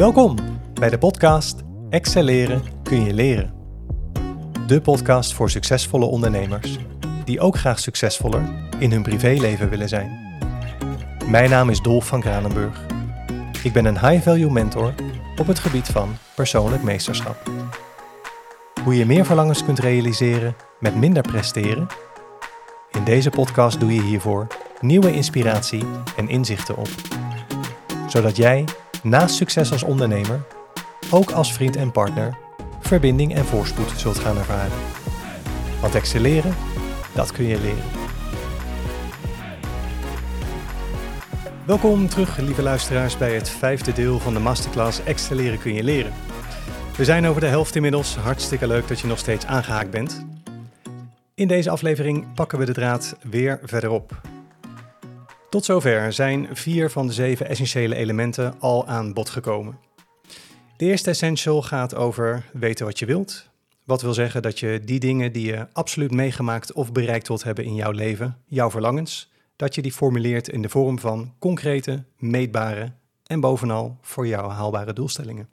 [0.00, 0.34] Welkom
[0.74, 3.52] bij de podcast Excelleren kun je leren.
[4.66, 6.78] De podcast voor succesvolle ondernemers
[7.24, 8.42] die ook graag succesvoller
[8.78, 10.38] in hun privéleven willen zijn.
[11.26, 12.86] Mijn naam is Dolf van Kranenburg.
[13.62, 14.94] Ik ben een high-value mentor
[15.36, 17.50] op het gebied van persoonlijk meesterschap.
[18.84, 21.86] Hoe je meer verlangens kunt realiseren met minder presteren?
[22.90, 24.46] In deze podcast doe je hiervoor
[24.80, 25.84] nieuwe inspiratie
[26.16, 26.88] en inzichten op.
[28.06, 28.64] Zodat jij
[29.02, 30.42] naast succes als ondernemer
[31.10, 32.38] ook als vriend en partner
[32.80, 34.78] verbinding en voorspoed zult gaan ervaren.
[35.80, 36.54] Want excelleren,
[37.14, 37.84] dat kun je leren.
[41.66, 46.12] Welkom terug, lieve luisteraars, bij het vijfde deel van de masterclass Excelleren kun je leren.
[46.96, 48.16] We zijn over de helft inmiddels.
[48.16, 50.26] Hartstikke leuk dat je nog steeds aangehaakt bent.
[51.34, 54.29] In deze aflevering pakken we de draad weer verder op.
[55.50, 59.78] Tot zover zijn vier van de zeven essentiële elementen al aan bod gekomen.
[60.76, 63.48] De eerste essential gaat over weten wat je wilt.
[63.84, 67.64] Wat wil zeggen dat je die dingen die je absoluut meegemaakt of bereikt wilt hebben
[67.64, 72.92] in jouw leven, jouw verlangens, dat je die formuleert in de vorm van concrete, meetbare
[73.26, 75.48] en bovenal voor jou haalbare doelstellingen.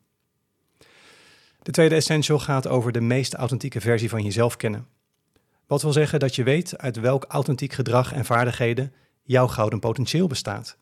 [1.64, 4.88] De tweede essential gaat over de meest authentieke versie van jezelf kennen.
[5.68, 8.94] Wat wil zeggen dat je weet uit welk authentiek gedrag en vaardigheden
[9.28, 10.78] jouw gouden potentieel bestaat.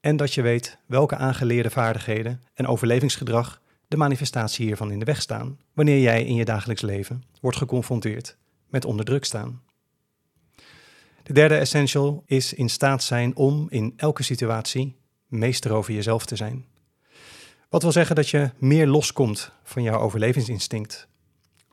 [0.00, 5.20] En dat je weet welke aangeleerde vaardigheden en overlevingsgedrag de manifestatie hiervan in de weg
[5.20, 8.36] staan, wanneer jij in je dagelijks leven wordt geconfronteerd
[8.68, 9.62] met onder druk staan.
[11.22, 16.36] De derde essential is in staat zijn om in elke situatie meester over jezelf te
[16.36, 16.64] zijn.
[17.68, 21.08] Wat wil zeggen dat je meer loskomt van jouw overlevingsinstinct.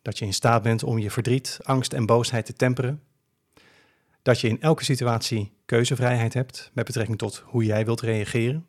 [0.02, 3.02] Dat je in staat bent om je verdriet, angst en boosheid te temperen.
[4.22, 8.66] Dat je in elke situatie keuzevrijheid hebt met betrekking tot hoe jij wilt reageren.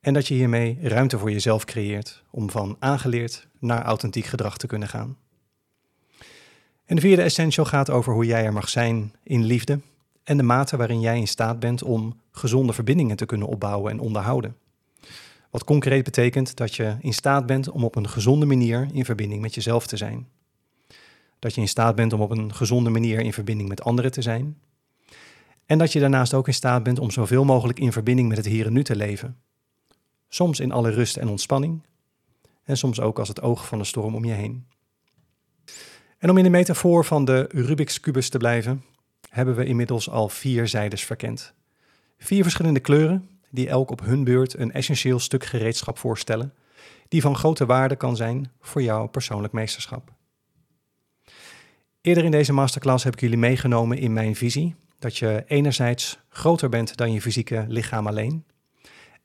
[0.00, 4.66] En dat je hiermee ruimte voor jezelf creëert om van aangeleerd naar authentiek gedrag te
[4.66, 5.16] kunnen gaan.
[6.84, 9.80] En de vierde essential gaat over hoe jij er mag zijn in liefde
[10.24, 14.00] en de mate waarin jij in staat bent om gezonde verbindingen te kunnen opbouwen en
[14.00, 14.56] onderhouden.
[15.50, 19.40] Wat concreet betekent dat je in staat bent om op een gezonde manier in verbinding
[19.40, 20.28] met jezelf te zijn.
[21.44, 24.22] Dat je in staat bent om op een gezonde manier in verbinding met anderen te
[24.22, 24.58] zijn.
[25.66, 28.46] En dat je daarnaast ook in staat bent om zoveel mogelijk in verbinding met het
[28.46, 29.36] hier en nu te leven.
[30.28, 31.82] Soms in alle rust en ontspanning.
[32.62, 34.66] En soms ook als het oog van de storm om je heen.
[36.18, 38.84] En om in de metafoor van de Rubik's kubus te blijven,
[39.28, 41.54] hebben we inmiddels al vier zijdes verkend.
[42.18, 46.54] Vier verschillende kleuren die elk op hun beurt een essentieel stuk gereedschap voorstellen,
[47.08, 50.12] die van grote waarde kan zijn voor jouw persoonlijk meesterschap.
[52.04, 56.68] Eerder in deze masterclass heb ik jullie meegenomen in mijn visie dat je enerzijds groter
[56.68, 58.44] bent dan je fysieke lichaam alleen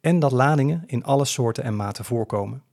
[0.02, 2.64] en dat ladingen in alle soorten en maten voorkomen.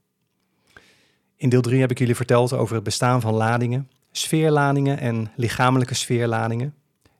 [1.35, 5.93] In deel 3 heb ik jullie verteld over het bestaan van ladingen, sfeerladingen en lichamelijke
[5.93, 6.75] sfeerladingen,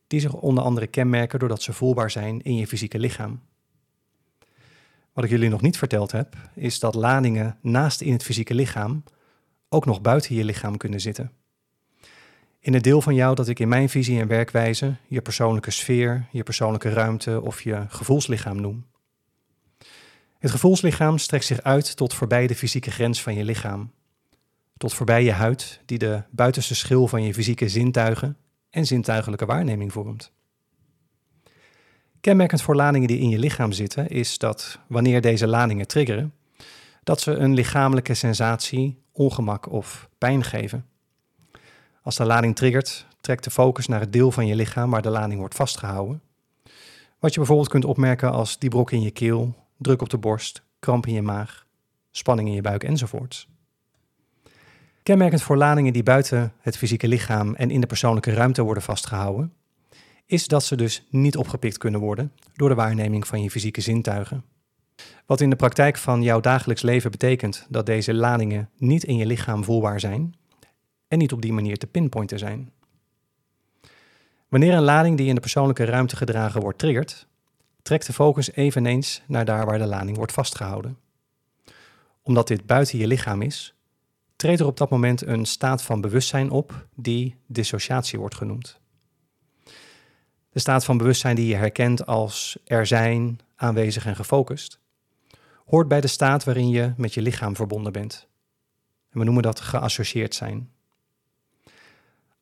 [0.08, 3.42] die zich onder andere kenmerken doordat ze voelbaar zijn in je fysieke lichaam.
[5.14, 9.04] Wat ik jullie nog niet verteld heb, is dat ladingen naast in het fysieke lichaam
[9.69, 11.31] ook nog buiten je lichaam kunnen zitten.
[12.59, 16.28] In het deel van jou dat ik in mijn visie en werkwijze je persoonlijke sfeer,
[16.31, 18.85] je persoonlijke ruimte of je gevoelslichaam noem.
[20.40, 23.91] Het gevoelslichaam strekt zich uit tot voorbij de fysieke grens van je lichaam.
[24.78, 28.38] Tot voorbij je huid, die de buitenste schil van je fysieke zintuigen
[28.69, 30.31] en zintuigelijke waarneming vormt.
[32.22, 36.34] Kenmerkend voor ladingen die in je lichaam zitten is dat wanneer deze ladingen triggeren,
[37.03, 40.85] dat ze een lichamelijke sensatie, ongemak of pijn geven.
[42.07, 45.09] Als de lading triggert, trekt de focus naar het deel van je lichaam waar de
[45.09, 46.22] lading wordt vastgehouden.
[47.19, 50.63] Wat je bijvoorbeeld kunt opmerken als die brok in je keel, druk op de borst,
[50.79, 51.66] kramp in je maag,
[52.12, 53.47] spanning in je buik enzovoorts.
[55.03, 59.53] Kenmerkend voor ladingen die buiten het fysieke lichaam en in de persoonlijke ruimte worden vastgehouden,
[60.25, 64.44] is dat ze dus niet opgepikt kunnen worden door de waarneming van je fysieke zintuigen.
[65.25, 69.25] Wat in de praktijk van jouw dagelijks leven betekent dat deze ladingen niet in je
[69.25, 70.36] lichaam voelbaar zijn
[71.07, 72.71] en niet op die manier te pinpointen zijn.
[74.48, 77.27] Wanneer een lading die in de persoonlijke ruimte gedragen wordt triggert,
[77.81, 80.98] trekt de focus eveneens naar daar waar de lading wordt vastgehouden.
[82.21, 83.75] Omdat dit buiten je lichaam is,
[84.36, 88.80] treedt er op dat moment een staat van bewustzijn op die dissociatie wordt genoemd.
[90.50, 94.80] De staat van bewustzijn die je herkent als er zijn, aanwezig en gefocust,
[95.65, 98.27] hoort bij de staat waarin je met je lichaam verbonden bent.
[99.09, 100.71] En we noemen dat geassocieerd zijn.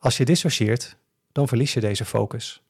[0.06, 0.98] Als je dissocieert,
[1.32, 2.62] dan verlies je deze focus.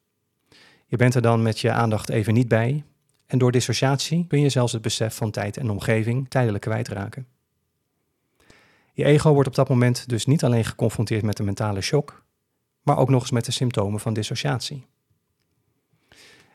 [0.86, 2.84] Je bent er dan met je aandacht even niet bij
[3.26, 7.26] En door dissociatie kun je zelfs het besef van tijd en omgeving tijdelijk kwijtraken.
[8.92, 12.24] Je ego wordt op dat moment dus niet alleen geconfronteerd met de mentale shock,
[12.82, 14.86] maar ook nog eens met de symptomen van dissociatie.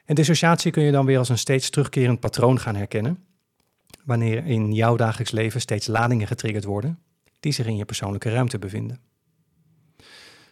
[0.06, 3.24] En dissociatie kun je dan weer als een steeds terugkerend patroon gaan herkennen,
[4.04, 7.00] wanneer in jouw dagelijks leven steeds ladingen getriggerd worden
[7.40, 9.11] die zich in je persoonlijke ruimte bevinden.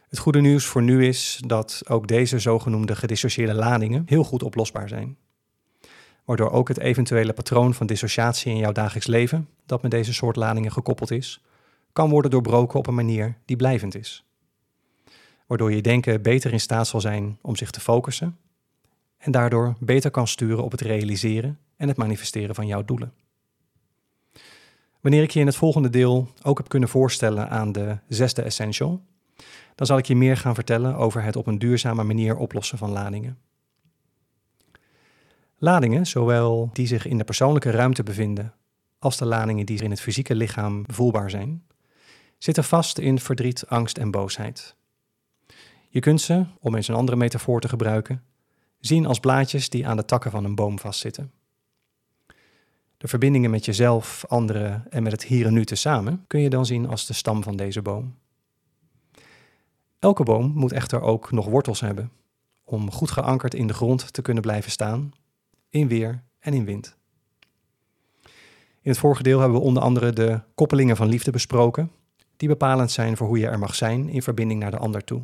[0.10, 4.88] Het goede nieuws voor nu is dat ook deze zogenoemde gedissocieerde ladingen heel goed oplosbaar
[4.88, 5.18] zijn.
[6.26, 10.36] Waardoor ook het eventuele patroon van dissociatie in jouw dagelijks leven, dat met deze soort
[10.36, 11.42] ladingen gekoppeld is,
[11.94, 14.26] kan worden doorbroken op een manier die blijvend is.
[15.48, 18.38] Waardoor je denken beter in staat zal zijn om zich te focussen
[19.18, 23.14] en daardoor beter kan sturen op het realiseren en het manifesteren van jouw doelen.
[25.02, 29.02] Wanneer ik je in het volgende deel ook heb kunnen voorstellen aan de zesde essential,
[29.80, 32.90] dan zal ik je meer gaan vertellen over het op een duurzame manier oplossen van
[32.90, 33.38] ladingen.
[35.58, 38.54] Ladingen, zowel die zich in de persoonlijke ruimte bevinden
[38.98, 41.64] als de ladingen die in het fysieke lichaam voelbaar zijn,
[42.38, 44.76] zitten vast in verdriet, angst en boosheid.
[45.90, 48.24] Je kunt ze, om eens een andere metafoor te gebruiken,
[48.80, 51.32] zien als blaadjes die aan de takken van een boom vastzitten.
[52.98, 56.66] De verbindingen met jezelf, anderen en met het hier en nu tezamen kun je dan
[56.66, 58.16] zien als de stam van deze boom.
[60.00, 62.12] Elke boom moet echter ook nog wortels hebben
[62.64, 65.12] om goed geankerd in de grond te kunnen blijven staan,
[65.70, 66.98] in weer en in wind.
[68.82, 71.92] In het vorige deel hebben we onder andere de koppelingen van liefde besproken,
[72.38, 75.24] die bepalend zijn voor hoe je er mag zijn in verbinding naar de ander toe.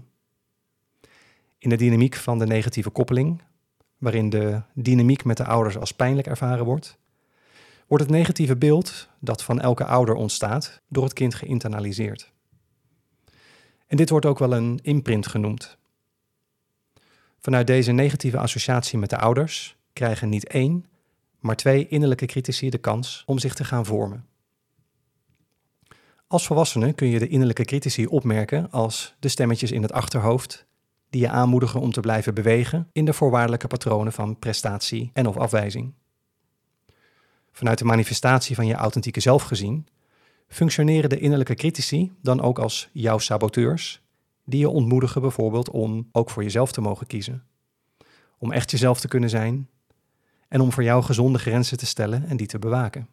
[1.57, 3.41] In de dynamiek van de negatieve koppeling,
[3.97, 6.97] waarin de dynamiek met de ouders als pijnlijk ervaren wordt,
[7.87, 12.33] wordt het negatieve beeld dat van elke ouder ontstaat door het kind geïnternaliseerd.
[13.87, 15.77] En dit wordt ook wel een imprint genoemd.
[17.39, 20.85] Vanuit deze negatieve associatie met de ouders krijgen niet één,
[21.39, 24.25] maar twee innerlijke critici de kans om zich te gaan vormen.
[26.27, 30.65] Als volwassene kun je de innerlijke critici opmerken als de stemmetjes in het achterhoofd
[31.09, 35.37] die je aanmoedigen om te blijven bewegen in de voorwaardelijke patronen van prestatie en of
[35.37, 35.93] afwijzing.
[37.51, 39.87] Vanuit de manifestatie van je authentieke zelf gezien,
[40.47, 44.01] functioneren de innerlijke critici dan ook als jouw saboteurs,
[44.45, 47.43] die je ontmoedigen bijvoorbeeld om ook voor jezelf te mogen kiezen.
[48.37, 49.69] Om echt jezelf te kunnen zijn
[50.47, 53.07] en om voor jou gezonde grenzen te stellen en die te bewaken.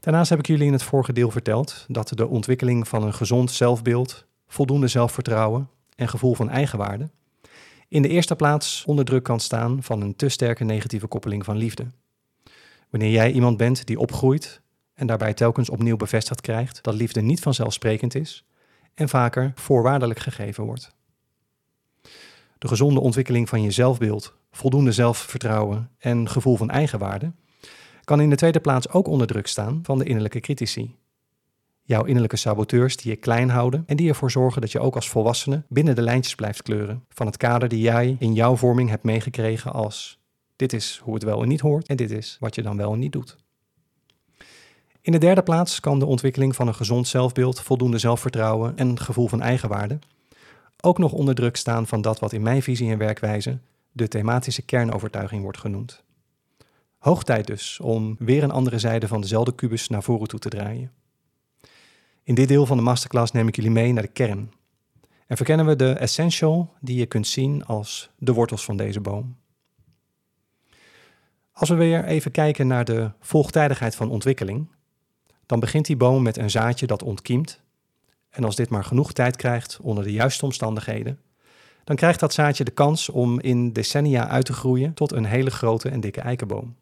[0.00, 3.50] Daarnaast heb ik jullie in het vorige deel verteld dat de ontwikkeling van een gezond
[3.50, 7.10] zelfbeeld, voldoende zelfvertrouwen en gevoel van eigenwaarde
[7.90, 11.56] in de eerste plaats onder druk kan staan van een te sterke negatieve koppeling van
[11.56, 11.86] liefde.
[12.90, 14.60] Wanneer jij iemand bent die opgroeit
[15.00, 18.44] en daarbij telkens opnieuw bevestigd krijgt dat liefde niet vanzelfsprekend is
[18.94, 20.94] en vaker voorwaardelijk gegeven wordt.
[22.58, 27.32] De gezonde ontwikkeling van je zelfbeeld, voldoende zelfvertrouwen en gevoel van eigenwaarde
[28.04, 30.96] kan in de tweede plaats ook onder druk staan van de innerlijke critici.
[31.82, 35.08] Jouw innerlijke saboteurs die je klein houden en die ervoor zorgen dat je ook als
[35.08, 39.04] volwassene binnen de lijntjes blijft kleuren van het kader die jij in jouw vorming hebt
[39.04, 40.20] meegekregen als
[40.56, 42.92] dit is hoe het wel en niet hoort en dit is wat je dan wel
[42.92, 43.38] en niet doet.
[45.02, 49.28] In de derde plaats kan de ontwikkeling van een gezond zelfbeeld, voldoende zelfvertrouwen en gevoel
[49.28, 49.98] van eigenwaarde
[50.80, 53.58] ook nog onder druk staan van dat wat in mijn visie en werkwijze
[53.92, 56.02] de thematische kernovertuiging wordt genoemd.
[56.98, 60.48] Hoog tijd dus om weer een andere zijde van dezelfde kubus naar voren toe te
[60.48, 60.92] draaien.
[62.22, 64.52] In dit deel van de masterclass neem ik jullie mee naar de kern.
[65.26, 69.36] En verkennen we de essential die je kunt zien als de wortels van deze boom.
[71.52, 74.68] Als we weer even kijken naar de volgtijdigheid van ontwikkeling,
[75.50, 77.60] dan begint die boom met een zaadje dat ontkiemt.
[78.28, 81.18] En als dit maar genoeg tijd krijgt onder de juiste omstandigheden,
[81.84, 85.50] dan krijgt dat zaadje de kans om in decennia uit te groeien tot een hele
[85.50, 86.76] grote en dikke eikenboom.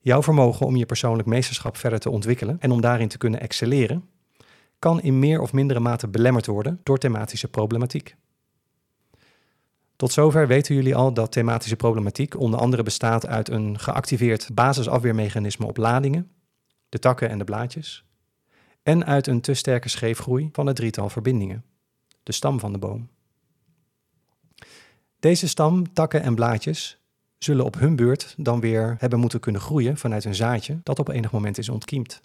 [0.00, 4.08] Jouw vermogen om je persoonlijk meesterschap verder te ontwikkelen en om daarin te kunnen excelleren,
[4.78, 8.16] kan in meer of mindere mate belemmerd worden door thematische problematiek.
[9.96, 15.66] Tot zover weten jullie al dat thematische problematiek onder andere bestaat uit een geactiveerd basisafweermechanisme
[15.66, 16.30] op ladingen,
[16.96, 18.04] de takken en de blaadjes,
[18.82, 21.64] en uit een te sterke scheefgroei van het drietal verbindingen,
[22.22, 23.08] de stam van de boom.
[25.18, 26.98] Deze stam, takken en blaadjes
[27.38, 31.08] zullen op hun beurt dan weer hebben moeten kunnen groeien vanuit een zaadje dat op
[31.08, 32.20] enig moment is ontkiemd.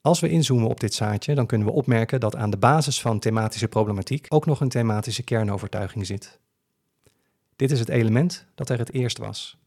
[0.00, 3.18] Als we inzoomen op dit zaadje, dan kunnen we opmerken dat aan de basis van
[3.18, 6.38] thematische problematiek ook nog een thematische kernovertuiging zit.
[7.56, 9.59] Dit is het element dat er het eerst was.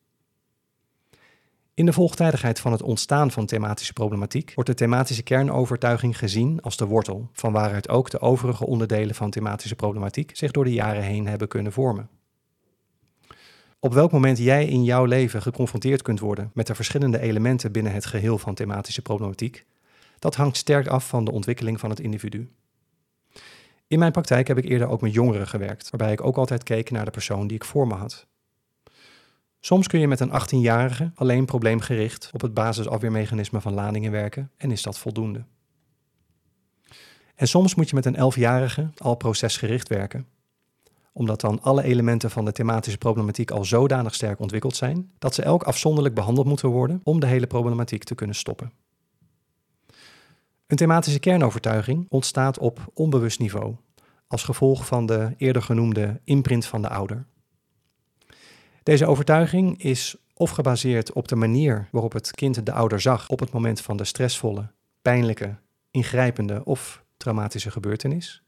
[1.75, 6.77] In de volgtijdigheid van het ontstaan van thematische problematiek wordt de thematische kernovertuiging gezien als
[6.77, 11.03] de wortel, van waaruit ook de overige onderdelen van thematische problematiek zich door de jaren
[11.03, 12.09] heen hebben kunnen vormen.
[13.79, 17.93] Op welk moment jij in jouw leven geconfronteerd kunt worden met de verschillende elementen binnen
[17.93, 19.65] het geheel van thematische problematiek,
[20.19, 22.49] dat hangt sterk af van de ontwikkeling van het individu.
[23.87, 26.91] In mijn praktijk heb ik eerder ook met jongeren gewerkt, waarbij ik ook altijd keek
[26.91, 28.27] naar de persoon die ik voor me had.
[29.65, 34.71] Soms kun je met een 18-jarige alleen probleemgericht op het basisafweermechanisme van ladingen werken en
[34.71, 35.43] is dat voldoende.
[37.35, 40.27] En soms moet je met een 11-jarige al procesgericht werken,
[41.11, 45.41] omdat dan alle elementen van de thematische problematiek al zodanig sterk ontwikkeld zijn dat ze
[45.41, 48.71] elk afzonderlijk behandeld moeten worden om de hele problematiek te kunnen stoppen.
[50.67, 53.75] Een thematische kernovertuiging ontstaat op onbewust niveau,
[54.27, 57.25] als gevolg van de eerder genoemde imprint van de ouder.
[58.83, 63.39] Deze overtuiging is of gebaseerd op de manier waarop het kind de ouder zag op
[63.39, 64.71] het moment van de stressvolle,
[65.01, 65.55] pijnlijke,
[65.91, 68.43] ingrijpende of traumatische gebeurtenis,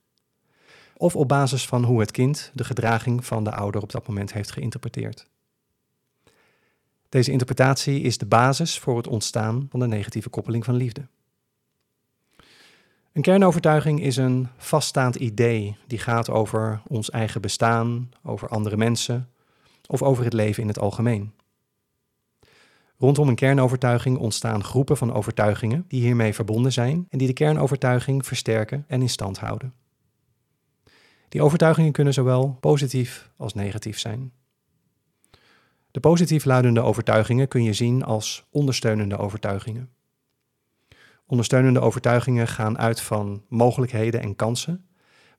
[0.98, 4.34] of op basis van hoe het kind de gedraging van de ouder op dat moment
[4.34, 5.28] heeft geïnterpreteerd.
[7.10, 11.08] Deze interpretatie is de basis voor het ontstaan van de negatieve koppeling van liefde.
[13.12, 19.30] Een kernovertuiging is een vaststaand idee die gaat over ons eigen bestaan, over andere mensen
[19.88, 21.34] of over het leven in het algemeen.
[22.98, 28.26] Rondom een kernovertuiging ontstaan groepen van overtuigingen die hiermee verbonden zijn en die de kernovertuiging
[28.26, 29.74] versterken en in stand houden.
[31.30, 34.32] Die overtuigingen kunnen zowel positief als negatief zijn.
[35.92, 39.90] De positief luidende overtuigingen kun je zien als ondersteunende overtuigingen.
[41.26, 44.86] Ondersteunende overtuigingen gaan uit van mogelijkheden en kansen,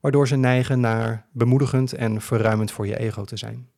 [0.01, 3.69] waardoor ze neigen naar bemoedigend en verruimend voor je ego te zijn.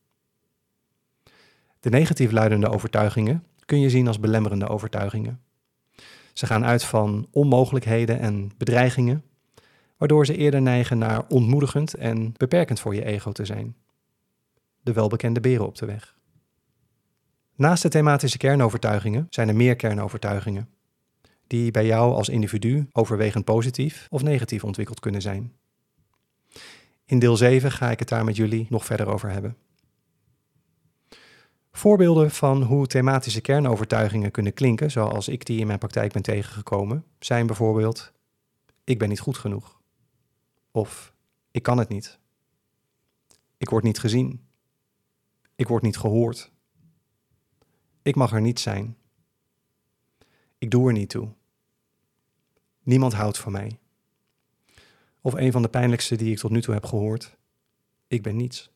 [1.79, 5.41] De negatief luidende overtuigingen kun je zien als belemmerende overtuigingen.
[6.33, 9.23] Ze gaan uit van onmogelijkheden en bedreigingen,
[9.97, 13.75] waardoor ze eerder neigen naar ontmoedigend en beperkend voor je ego te zijn.
[14.81, 16.17] De welbekende beren op de weg.
[17.55, 20.69] Naast de thematische kernovertuigingen zijn er meer kernovertuigingen
[21.47, 25.53] die bij jou als individu overwegend positief of negatief ontwikkeld kunnen zijn.
[27.05, 29.55] In deel 7 ga ik het daar met jullie nog verder over hebben.
[31.79, 37.05] Voorbeelden van hoe thematische kernovertuigingen kunnen klinken, zoals ik die in mijn praktijk ben tegengekomen,
[37.19, 38.11] zijn bijvoorbeeld:
[38.83, 39.81] ik ben niet goed genoeg.
[40.71, 41.13] Of
[41.51, 42.19] ik kan het niet.
[43.57, 44.45] Ik word niet gezien.
[45.55, 46.51] Ik word niet gehoord.
[48.01, 48.97] Ik mag er niet zijn.
[50.57, 51.29] Ik doe er niet toe.
[52.83, 53.79] Niemand houdt van mij.
[55.21, 57.37] Of een van de pijnlijkste die ik tot nu toe heb gehoord.
[58.07, 58.71] Ik ben niets.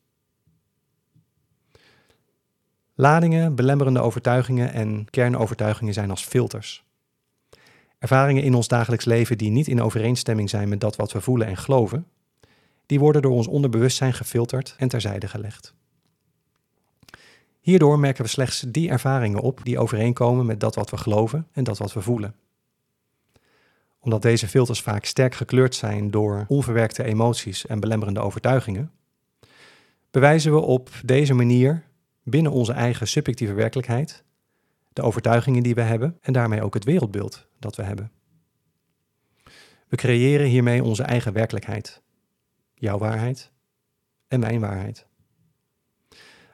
[2.93, 6.83] Ladingen, belemmerende overtuigingen en kernovertuigingen zijn als filters.
[7.99, 11.47] Ervaringen in ons dagelijks leven die niet in overeenstemming zijn met dat wat we voelen
[11.47, 12.07] en geloven,
[12.85, 15.73] die worden door ons onderbewustzijn gefilterd en terzijde gelegd.
[17.59, 21.63] Hierdoor merken we slechts die ervaringen op die overeenkomen met dat wat we geloven en
[21.63, 22.35] dat wat we voelen
[24.03, 28.91] omdat deze filters vaak sterk gekleurd zijn door onverwerkte emoties en belemmerende overtuigingen,
[30.11, 31.83] bewijzen we op deze manier
[32.23, 34.23] binnen onze eigen subjectieve werkelijkheid
[34.93, 38.11] de overtuigingen die we hebben en daarmee ook het wereldbeeld dat we hebben.
[39.87, 42.01] We creëren hiermee onze eigen werkelijkheid,
[42.73, 43.51] jouw waarheid
[44.27, 45.05] en mijn waarheid.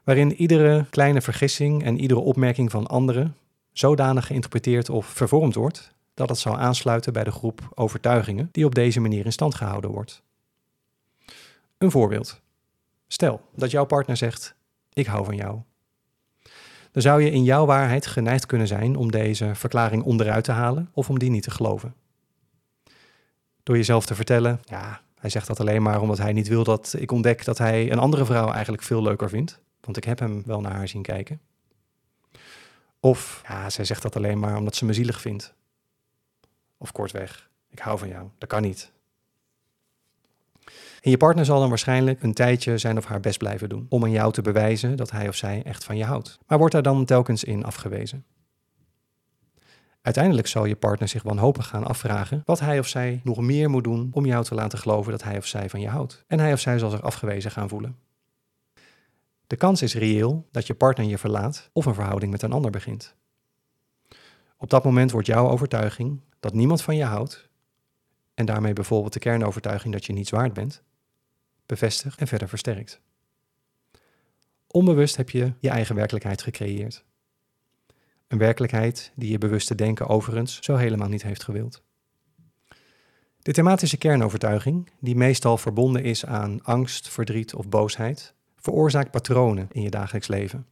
[0.04, 3.36] Waarin iedere kleine vergissing en iedere opmerking van anderen
[3.72, 8.76] zodanig geïnterpreteerd of vervormd wordt dat het zou aansluiten bij de groep overtuigingen die op
[8.76, 10.24] deze manier in stand gehouden wordt.
[11.78, 12.42] Een voorbeeld.
[13.08, 14.56] Stel dat jouw partner zegt:
[15.00, 15.60] Ik hou van jou.
[16.92, 20.90] Dan zou je in jouw waarheid geneigd kunnen zijn om deze verklaring onderuit te halen
[20.94, 21.94] of om die niet te geloven.
[23.64, 26.96] Door jezelf te vertellen: Ja, hij zegt dat alleen maar omdat hij niet wil dat
[26.98, 30.44] ik ontdek dat hij een andere vrouw eigenlijk veel leuker vindt, want ik heb hem
[30.46, 31.42] wel naar haar zien kijken.
[33.00, 35.54] Of ja, zij zegt dat alleen maar omdat ze me zielig vindt,
[36.78, 38.28] of kortweg, ik hou van jou.
[38.38, 38.92] Dat kan niet.
[41.02, 44.04] En je partner zal dan waarschijnlijk een tijdje zijn of haar best blijven doen om
[44.04, 46.40] aan jou te bewijzen dat hij of zij echt van je houdt.
[46.48, 48.26] Maar wordt daar dan telkens in afgewezen.
[50.02, 53.84] Uiteindelijk zal je partner zich wanhopig gaan afvragen wat hij of zij nog meer moet
[53.84, 56.24] doen om jou te laten geloven dat hij of zij van je houdt.
[56.28, 57.98] En hij of zij zal zich afgewezen gaan voelen.
[59.48, 62.72] De kans is reëel dat je partner je verlaat of een verhouding met een ander
[62.72, 63.16] begint.
[64.58, 67.50] Op dat moment wordt jouw overtuiging dat niemand van je houdt,
[68.34, 70.84] en daarmee bijvoorbeeld de kernovertuiging dat je niets waard bent,
[71.70, 73.02] bevestigd en verder versterkt.
[74.68, 77.04] Onbewust heb je je eigen werkelijkheid gecreëerd.
[78.28, 81.84] Een werkelijkheid die je bewuste denken overigens zo helemaal niet heeft gewild.
[83.42, 89.82] De thematische kernovertuiging, die meestal verbonden is aan angst, verdriet of boosheid, veroorzaakt patronen in
[89.82, 90.68] je dagelijks leven,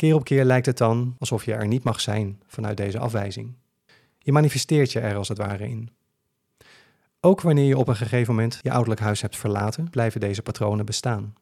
[0.00, 3.54] Keer op keer lijkt het dan alsof je er niet mag zijn vanuit deze afwijzing.
[4.18, 5.90] Je manifesteert je er als het ware in.
[7.22, 10.86] Ook wanneer je op een gegeven moment je ouderlijk huis hebt verlaten, blijven deze patronen
[10.86, 11.34] bestaan.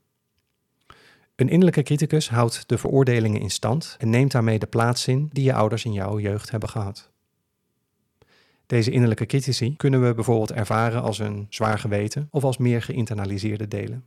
[1.35, 5.45] Een innerlijke criticus houdt de veroordelingen in stand en neemt daarmee de plaats in die
[5.45, 7.11] je ouders in jouw jeugd hebben gehad.
[8.67, 13.69] Deze innerlijke critici kunnen we bijvoorbeeld ervaren als een zwaar geweten of als meer geïnternaliseerde
[13.69, 14.05] delen.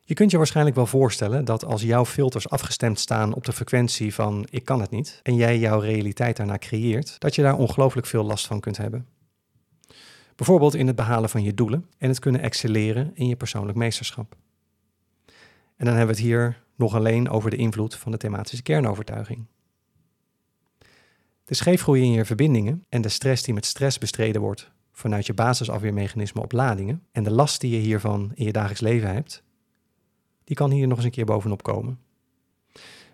[0.00, 4.14] Je kunt je waarschijnlijk wel voorstellen dat als jouw filters afgestemd staan op de frequentie
[4.14, 8.06] van ik kan het niet en jij jouw realiteit daarna creëert, dat je daar ongelooflijk
[8.06, 9.06] veel last van kunt hebben.
[10.36, 14.36] Bijvoorbeeld in het behalen van je doelen en het kunnen excelleren in je persoonlijk meesterschap.
[15.76, 19.46] En dan hebben we het hier nog alleen over de invloed van de thematische kernovertuiging.
[21.44, 25.34] De scheefgroei in je verbindingen en de stress die met stress bestreden wordt vanuit je
[25.34, 29.42] basisafweermechanisme op ladingen en de last die je hiervan in je dagelijks leven hebt,
[30.44, 31.98] die kan hier nog eens een keer bovenop komen.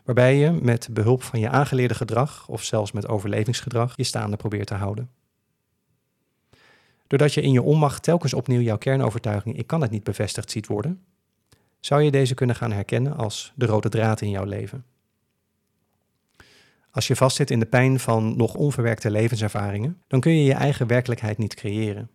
[0.05, 4.67] Waarbij je met behulp van je aangeleerde gedrag of zelfs met overlevingsgedrag je staande probeert
[4.67, 5.11] te houden.
[7.11, 10.67] Doordat je in je onmacht telkens opnieuw jouw kernovertuiging ik kan het niet bevestigd ziet
[10.67, 11.05] worden,
[11.81, 14.85] zou je deze kunnen gaan herkennen als de rode draad in jouw leven.
[16.91, 20.87] Als je vastzit in de pijn van nog onverwerkte levenservaringen, dan kun je je eigen
[20.87, 22.11] werkelijkheid niet creëren.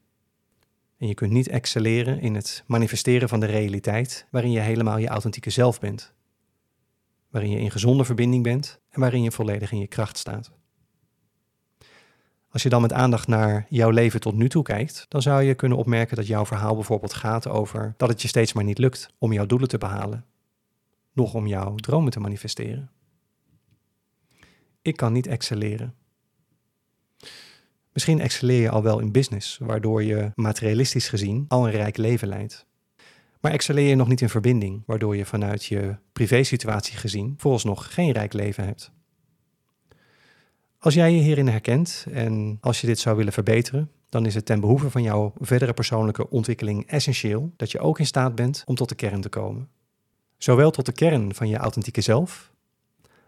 [0.98, 5.08] En je kunt niet excelleren in het manifesteren van de realiteit waarin je helemaal je
[5.08, 6.14] authentieke zelf bent.
[7.30, 10.52] Waarin je in gezonde verbinding bent en waarin je volledig in je kracht staat.
[12.56, 15.56] Als je dan met aandacht naar jouw leven tot nu toe kijkt, dan zou je
[15.56, 19.10] kunnen opmerken dat jouw verhaal bijvoorbeeld gaat over dat het je steeds maar niet lukt
[19.18, 20.26] om jouw doelen te behalen,
[21.14, 22.92] nog om jouw dromen te manifesteren.
[24.82, 25.94] Ik kan niet excelleren.
[27.94, 32.28] Misschien excelleer je al wel in business, waardoor je materialistisch gezien al een rijk leven
[32.28, 32.66] leidt.
[33.42, 38.12] Maar excelleer je nog niet in verbinding, waardoor je vanuit je privésituatie gezien vooralsnog geen
[38.12, 38.92] rijk leven hebt.
[40.86, 44.46] Als jij je hierin herkent en als je dit zou willen verbeteren, dan is het
[44.46, 48.76] ten behoeve van jouw verdere persoonlijke ontwikkeling essentieel dat je ook in staat bent om
[48.76, 49.70] tot de kern te komen.
[50.38, 52.52] Zowel tot de kern van je authentieke zelf,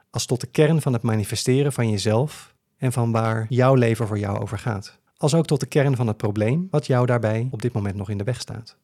[0.09, 4.19] als tot de kern van het manifesteren van jezelf en van waar jouw leven voor
[4.19, 4.99] jou over gaat.
[5.17, 8.09] Als ook tot de kern van het probleem wat jou daarbij op dit moment nog
[8.09, 8.77] in de weg staat.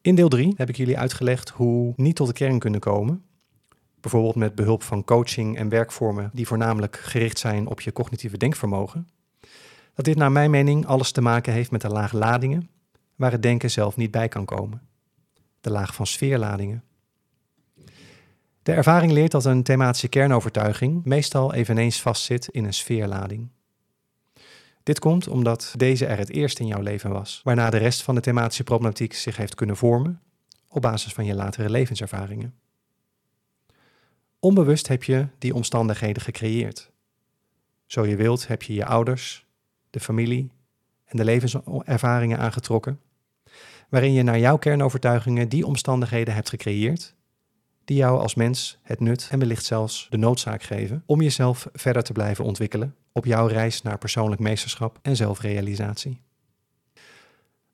[0.00, 3.24] In deel 3 heb ik jullie uitgelegd hoe niet tot de kern kunnen komen
[4.00, 9.08] bijvoorbeeld met behulp van coaching en werkvormen die voornamelijk gericht zijn op je cognitieve denkvermogen,
[9.94, 12.70] dat dit naar mijn mening alles te maken heeft met de laag ladingen
[13.16, 14.82] waar het denken zelf niet bij kan komen.
[15.60, 16.84] De laag van sfeerladingen.
[18.62, 23.48] De ervaring leert dat een thematische kernovertuiging meestal eveneens vastzit in een sfeerlading.
[24.82, 28.14] Dit komt omdat deze er het eerst in jouw leven was, waarna de rest van
[28.14, 30.20] de thematische problematiek zich heeft kunnen vormen
[30.68, 32.54] op basis van je latere levenservaringen.
[34.40, 36.90] Onbewust heb je die omstandigheden gecreëerd.
[37.86, 39.46] Zo je wilt heb je je ouders,
[39.90, 40.50] de familie
[41.04, 43.00] en de levenservaringen aangetrokken,
[43.88, 47.14] waarin je naar jouw kernovertuigingen die omstandigheden hebt gecreëerd,
[47.84, 52.02] die jou als mens het nut en wellicht zelfs de noodzaak geven om jezelf verder
[52.02, 56.20] te blijven ontwikkelen op jouw reis naar persoonlijk meesterschap en zelfrealisatie.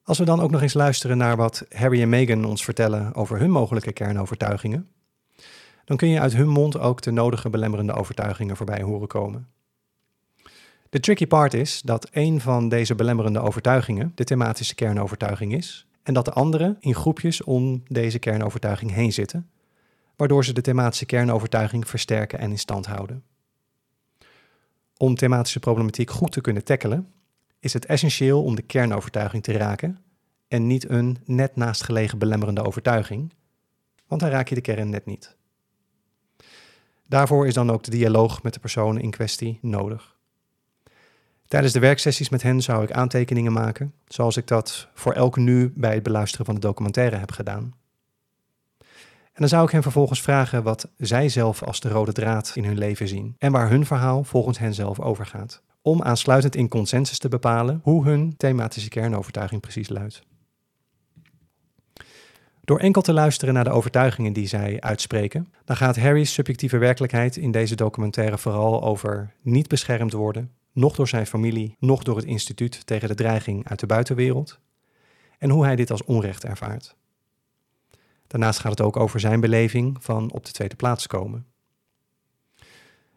[0.03, 3.39] Als we dan ook nog eens luisteren naar wat Harry en Meghan ons vertellen over
[3.39, 4.89] hun mogelijke kernovertuigingen,
[5.87, 9.49] dan kun je uit hun mond ook de nodige belemmerende overtuigingen voorbij horen komen.
[10.89, 16.15] De tricky part is dat een van deze belemmerende overtuigingen de thematische kernovertuiging is en
[16.15, 19.51] dat de andere in groepjes om deze kernovertuiging heen zitten,
[20.17, 23.23] waardoor ze de thematische kernovertuiging versterken en in stand houden.
[24.97, 27.13] Om thematische problematiek goed te kunnen tackelen,
[27.61, 29.99] is het essentieel om de kernovertuiging te raken
[30.49, 33.33] en niet een net naastgelegen belemmerende overtuiging,
[34.07, 35.37] want dan raak je de kern net niet.
[37.09, 40.17] Daarvoor is dan ook de dialoog met de persoon in kwestie nodig.
[41.47, 45.73] Tijdens de werksessies met hen zou ik aantekeningen maken, zoals ik dat voor elk nu
[45.75, 47.75] bij het beluisteren van de documentaire heb gedaan.
[49.37, 52.65] En dan zou ik hen vervolgens vragen wat zij zelf als de rode draad in
[52.65, 55.63] hun leven zien en waar hun verhaal volgens hen zelf overgaat.
[55.83, 60.23] Om aansluitend in consensus te bepalen hoe hun thematische kernovertuiging precies luidt.
[62.67, 67.37] Door enkel te luisteren naar de overtuigingen die zij uitspreken, dan gaat Harry's subjectieve werkelijkheid
[67.37, 72.25] in deze documentaire vooral over niet beschermd worden, nog door zijn familie, nog door het
[72.25, 74.59] instituut tegen de dreiging uit de buitenwereld,
[75.39, 76.97] en hoe hij dit als onrecht ervaart.
[78.27, 81.47] Daarnaast gaat het ook over zijn beleving van op de tweede plaats komen.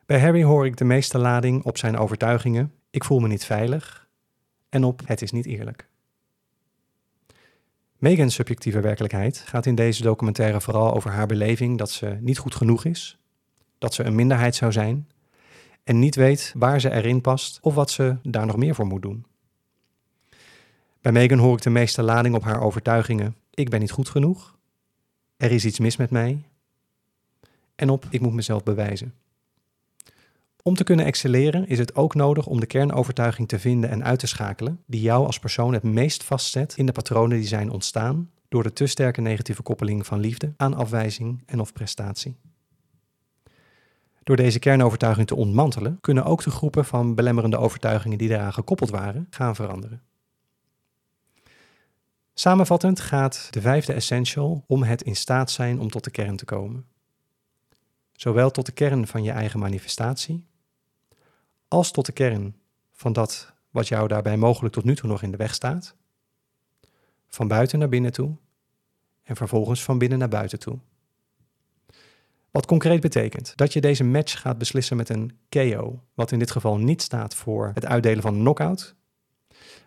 [0.05, 4.07] Bij Harry hoor ik de meeste lading op zijn overtuigingen: ik voel me niet veilig
[4.69, 5.88] en op het is niet eerlijk.
[7.99, 12.55] Megan's subjectieve werkelijkheid gaat in deze documentaire vooral over haar beleving dat ze niet goed
[12.55, 13.19] genoeg is,
[13.77, 15.09] dat ze een minderheid zou zijn
[15.83, 19.01] en niet weet waar ze erin past of wat ze daar nog meer voor moet
[19.01, 19.25] doen.
[21.01, 24.57] Bij Megan hoor ik de meeste lading op haar overtuigingen: ik ben niet goed genoeg,
[25.37, 26.43] er is iets mis met mij
[27.75, 29.13] en op ik moet mezelf bewijzen.
[30.63, 34.19] Om te kunnen excelleren is het ook nodig om de kernovertuiging te vinden en uit
[34.19, 38.31] te schakelen die jou als persoon het meest vastzet in de patronen die zijn ontstaan
[38.47, 42.35] door de te sterke negatieve koppeling van liefde aan afwijzing en of prestatie.
[44.23, 48.89] Door deze kernovertuiging te ontmantelen, kunnen ook de groepen van belemmerende overtuigingen die daaraan gekoppeld
[48.89, 50.01] waren, gaan veranderen.
[52.33, 56.45] Samenvattend gaat de vijfde essential om het in staat zijn om tot de kern te
[56.45, 56.85] komen.
[58.19, 60.45] Zowel tot de kern van je eigen manifestatie,
[61.67, 62.55] als tot de kern
[62.91, 65.95] van dat wat jou daarbij mogelijk tot nu toe nog in de weg staat.
[67.27, 68.35] Van buiten naar binnen toe
[69.23, 70.79] en vervolgens van binnen naar buiten toe.
[72.51, 76.51] Wat concreet betekent dat je deze match gaat beslissen met een KO, wat in dit
[76.51, 78.95] geval niet staat voor het uitdelen van een knockout,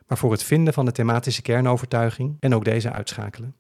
[0.07, 3.57] maar voor het vinden van de thematische kernovertuiging en ook deze uitschakelen.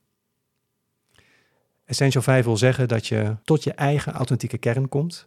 [1.93, 5.27] Essential 5 wil zeggen dat je tot je eigen authentieke kern komt,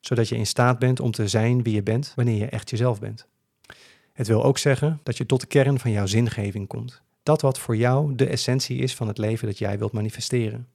[0.00, 3.00] zodat je in staat bent om te zijn wie je bent wanneer je echt jezelf
[3.00, 3.26] bent.
[4.12, 7.02] Het wil ook zeggen dat je tot de kern van jouw zingeving komt.
[7.22, 10.66] Dat wat voor jou de essentie is van het leven dat jij wilt manifesteren.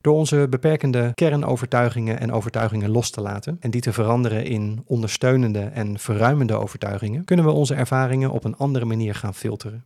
[0.00, 5.60] Door onze beperkende kernovertuigingen en overtuigingen los te laten en die te veranderen in ondersteunende
[5.60, 9.84] en verruimende overtuigingen, kunnen we onze ervaringen op een andere manier gaan filteren.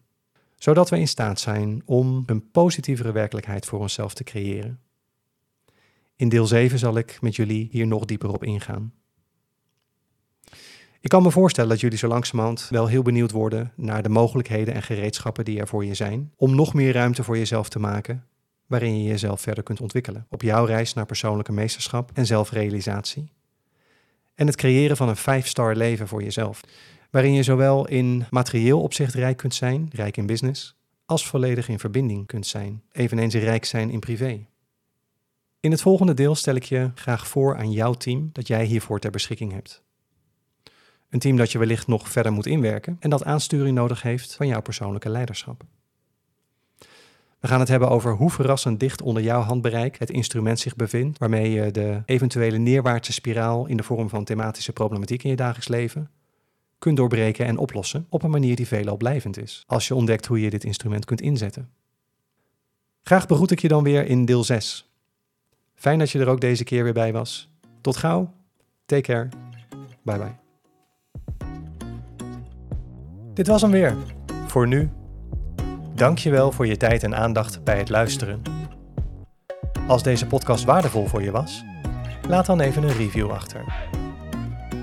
[0.63, 4.81] Zodat we in staat zijn om een positievere werkelijkheid voor onszelf te creëren.
[6.17, 8.93] In deel 7 zal ik met jullie hier nog dieper op ingaan.
[11.01, 14.75] Ik kan me voorstellen dat jullie zo langzamerhand wel heel benieuwd worden naar de mogelijkheden
[14.75, 18.27] en gereedschappen die er voor je zijn om nog meer ruimte voor jezelf te maken
[18.67, 23.33] waarin je jezelf verder kunt ontwikkelen op jouw reis naar persoonlijke meesterschap en zelfrealisatie.
[24.35, 26.61] En het creëren van een 5-star leven voor jezelf,
[27.13, 31.79] waarin je zowel in materieel opzicht rijk kunt zijn, rijk in business, als volledig in
[31.79, 34.47] verbinding kunt zijn, eveneens rijk zijn in privé.
[35.61, 38.99] In het volgende deel stel ik je graag voor aan jouw team dat jij hiervoor
[38.99, 39.83] ter beschikking hebt.
[41.09, 44.47] Een team dat je wellicht nog verder moet inwerken en dat aansturing nodig heeft van
[44.47, 45.63] jouw persoonlijke leiderschap.
[47.39, 51.19] We gaan het hebben over hoe verrassend dicht onder jouw handbereik het instrument zich bevindt,
[51.19, 55.69] waarmee je de eventuele neerwaartse spiraal in de vorm van thematische problematiek in je dagelijks
[55.69, 56.11] leven
[56.83, 60.41] kunt doorbreken en oplossen op een manier die veelal blijvend is, als je ontdekt hoe
[60.41, 61.71] je dit instrument kunt inzetten.
[63.03, 64.91] Graag begroet ik je dan weer in deel 6.
[65.75, 67.51] Fijn dat je er ook deze keer weer bij was.
[67.81, 68.33] Tot gauw.
[68.87, 69.29] Take care.
[70.03, 70.35] Bye bye.
[73.35, 73.97] Dit was hem weer.
[74.47, 74.91] Voor nu
[75.95, 78.43] Dankjewel voor je tijd en aandacht bij het luisteren.
[79.87, 81.65] Als deze podcast waardevol voor je was,
[82.29, 83.65] laat dan even een review achter.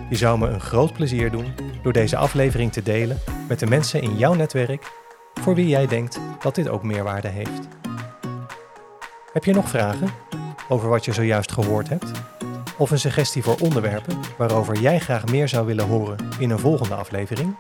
[0.09, 4.01] Je zou me een groot plezier doen door deze aflevering te delen met de mensen
[4.01, 4.91] in jouw netwerk
[5.33, 7.67] voor wie jij denkt dat dit ook meerwaarde heeft.
[9.33, 10.09] Heb je nog vragen
[10.69, 12.11] over wat je zojuist gehoord hebt?
[12.77, 16.95] Of een suggestie voor onderwerpen waarover jij graag meer zou willen horen in een volgende
[16.95, 17.55] aflevering?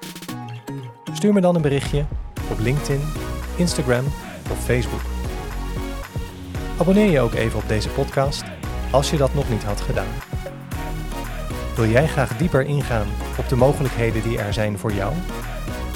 [1.13, 2.05] Stuur me dan een berichtje
[2.51, 3.01] op LinkedIn
[3.55, 4.05] Instagram
[4.51, 5.01] of Facebook.
[6.79, 8.43] Abonneer je ook even op deze podcast
[8.91, 10.28] als je dat nog niet had gedaan.
[11.79, 15.13] Wil jij graag dieper ingaan op de mogelijkheden die er zijn voor jou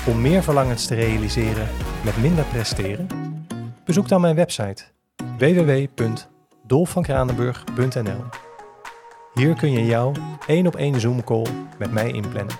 [0.07, 1.67] om meer verlangens te realiseren
[2.03, 3.07] met minder presteren?
[3.85, 4.83] Bezoek dan mijn website
[5.37, 8.23] www.dolfvankranenburg.nl.
[9.33, 10.11] Hier kun je jouw
[10.47, 11.45] één op één Zoom call
[11.77, 12.55] met mij inplannen.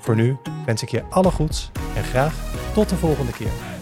[0.00, 2.34] Voor nu wens ik je alle goeds en graag
[2.74, 3.75] tot de volgende keer.